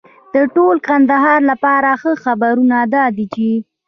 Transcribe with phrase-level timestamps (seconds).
[0.33, 3.49] د ټول کندهار لپاره ښه خبرونه دا دي چې